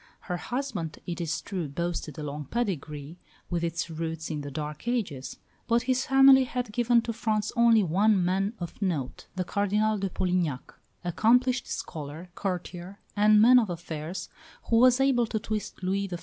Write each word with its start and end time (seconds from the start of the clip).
Her 0.21 0.37
husband, 0.37 0.97
it 1.05 1.21
is 1.21 1.41
true, 1.41 1.67
boasted 1.67 2.17
a 2.17 2.23
long 2.23 2.45
pedigree, 2.45 3.19
with 3.51 3.63
its 3.63 3.87
roots 3.87 4.31
in 4.31 4.41
the 4.41 4.49
Dark 4.49 4.87
Ages; 4.87 5.37
but 5.67 5.83
his 5.83 6.07
family 6.07 6.45
had 6.45 6.71
given 6.73 7.03
to 7.03 7.13
France 7.13 7.51
only 7.55 7.83
one 7.83 8.25
man 8.25 8.53
of 8.57 8.81
note, 8.81 9.27
that 9.35 9.45
Cardinal 9.45 9.99
de 9.99 10.09
Polignac, 10.09 10.73
accomplished 11.03 11.67
scholar, 11.67 12.31
courtier, 12.33 12.99
and 13.15 13.39
man 13.39 13.59
of 13.59 13.69
affairs, 13.69 14.27
who 14.71 14.77
was 14.77 14.99
able 14.99 15.27
to 15.27 15.37
twist 15.37 15.83
Louis 15.83 16.07
XIV. 16.07 16.19